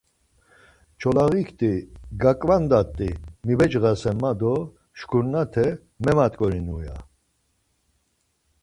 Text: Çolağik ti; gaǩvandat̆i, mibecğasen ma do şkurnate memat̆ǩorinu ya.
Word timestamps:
Çolağik 0.99 1.49
ti; 1.59 1.71
gaǩvandat̆i, 2.21 3.09
mibecğasen 3.45 4.17
ma 4.21 4.31
do 4.39 4.53
şkurnate 4.97 5.67
memat̆ǩorinu 6.03 6.77
ya. 6.85 6.97